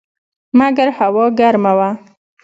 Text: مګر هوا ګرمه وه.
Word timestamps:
مګر 0.59 0.87
هوا 0.97 1.25
ګرمه 1.39 1.73
وه. 1.77 1.89